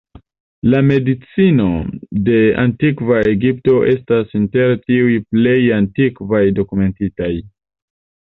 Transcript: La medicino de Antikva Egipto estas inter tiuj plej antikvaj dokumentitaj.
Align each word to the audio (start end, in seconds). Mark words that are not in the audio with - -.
La 0.73 0.77
medicino 0.85 1.65
de 2.29 2.37
Antikva 2.61 3.19
Egipto 3.33 3.75
estas 3.91 4.33
inter 4.41 4.75
tiuj 4.89 5.21
plej 5.37 5.59
antikvaj 5.79 6.43
dokumentitaj. 6.61 7.31